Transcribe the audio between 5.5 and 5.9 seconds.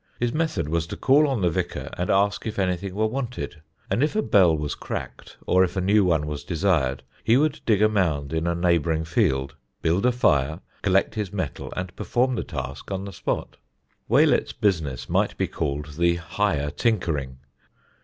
if a